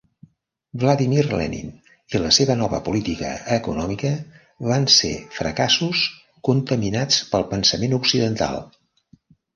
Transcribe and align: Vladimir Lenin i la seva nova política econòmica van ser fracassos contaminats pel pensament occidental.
Vladimir 0.83 1.25
Lenin 1.39 1.67
i 2.15 2.21
la 2.23 2.31
seva 2.37 2.55
nova 2.61 2.79
política 2.87 3.29
econòmica 3.57 4.11
van 4.71 4.87
ser 4.95 5.11
fracassos 5.41 6.03
contaminats 6.51 7.21
pel 7.35 7.49
pensament 7.53 7.99
occidental. 8.01 8.63